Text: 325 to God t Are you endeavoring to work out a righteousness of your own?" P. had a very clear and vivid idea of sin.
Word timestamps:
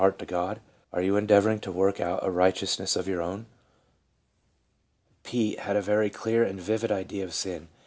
325 0.01 0.17
to 0.27 0.33
God 0.33 0.55
t 0.55 0.61
Are 0.93 1.01
you 1.03 1.15
endeavoring 1.15 1.59
to 1.59 1.71
work 1.71 1.99
out 1.99 2.25
a 2.25 2.31
righteousness 2.31 2.95
of 2.95 3.07
your 3.07 3.21
own?" 3.21 3.45
P. 5.23 5.55
had 5.57 5.75
a 5.75 5.81
very 5.83 6.09
clear 6.09 6.43
and 6.43 6.59
vivid 6.59 6.91
idea 6.91 7.23
of 7.23 7.35
sin. 7.35 7.67